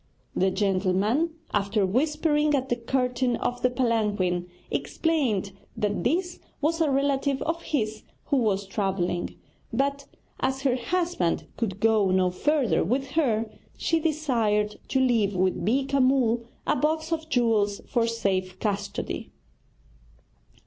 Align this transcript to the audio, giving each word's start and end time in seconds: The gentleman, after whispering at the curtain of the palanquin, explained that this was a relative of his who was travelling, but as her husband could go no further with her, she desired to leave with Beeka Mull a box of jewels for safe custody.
The 0.35 0.49
gentleman, 0.49 1.35
after 1.53 1.85
whispering 1.85 2.55
at 2.55 2.69
the 2.69 2.75
curtain 2.75 3.35
of 3.35 3.61
the 3.61 3.69
palanquin, 3.69 4.47
explained 4.71 5.51
that 5.77 6.03
this 6.03 6.39
was 6.59 6.81
a 6.81 6.89
relative 6.89 7.39
of 7.43 7.61
his 7.61 8.01
who 8.25 8.37
was 8.37 8.65
travelling, 8.65 9.35
but 9.71 10.07
as 10.39 10.63
her 10.63 10.75
husband 10.75 11.45
could 11.55 11.79
go 11.79 12.09
no 12.09 12.31
further 12.31 12.83
with 12.83 13.11
her, 13.11 13.47
she 13.77 13.99
desired 13.99 14.79
to 14.87 14.99
leave 14.99 15.35
with 15.35 15.63
Beeka 15.63 16.01
Mull 16.01 16.45
a 16.65 16.75
box 16.75 17.11
of 17.11 17.29
jewels 17.29 17.79
for 17.87 18.07
safe 18.07 18.57
custody. 18.57 19.29